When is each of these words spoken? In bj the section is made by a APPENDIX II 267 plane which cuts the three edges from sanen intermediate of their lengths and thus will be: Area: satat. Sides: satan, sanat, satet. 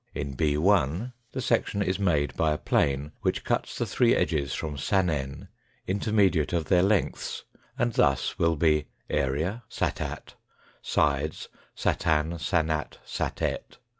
In 0.15 0.35
bj 0.35 1.13
the 1.31 1.41
section 1.41 1.83
is 1.83 1.99
made 1.99 2.35
by 2.35 2.53
a 2.53 2.55
APPENDIX 2.55 2.69
II 2.73 3.07
267 3.21 3.21
plane 3.21 3.21
which 3.21 3.43
cuts 3.43 3.77
the 3.77 3.85
three 3.85 4.15
edges 4.15 4.51
from 4.51 4.75
sanen 4.75 5.47
intermediate 5.85 6.53
of 6.53 6.65
their 6.65 6.81
lengths 6.81 7.43
and 7.77 7.93
thus 7.93 8.39
will 8.39 8.55
be: 8.55 8.87
Area: 9.11 9.61
satat. 9.69 10.33
Sides: 10.81 11.49
satan, 11.75 12.39
sanat, 12.39 12.97
satet. 13.05 13.77